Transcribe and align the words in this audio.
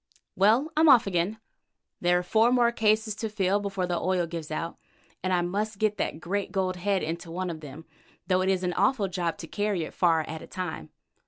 Well, 0.35 0.71
I'm 0.75 0.89
off 0.89 1.05
again. 1.05 1.37
There 1.99 2.17
are 2.17 2.23
four 2.23 2.51
more 2.51 2.71
cases 2.71 3.13
to 3.17 3.29
fill 3.29 3.59
before 3.59 3.85
the 3.85 3.99
oil 4.01 4.25
gives 4.25 4.49
out, 4.49 4.79
and 5.21 5.31
I 5.31 5.43
must 5.43 5.77
get 5.77 5.97
that 5.97 6.19
great 6.19 6.51
gold 6.51 6.77
head 6.77 7.03
into 7.03 7.29
one 7.29 7.51
of 7.51 7.59
them, 7.59 7.85
though 8.25 8.41
it 8.41 8.49
is 8.49 8.63
an 8.63 8.73
awful 8.73 9.07
job 9.07 9.37
to 9.37 9.47
carry 9.47 9.83
it 9.83 9.93
far 9.93 10.21
at 10.21 10.41
a 10.41 10.47
time. 10.47 10.89